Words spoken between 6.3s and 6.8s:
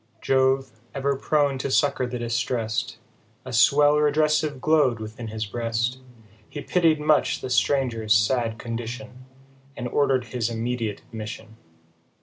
He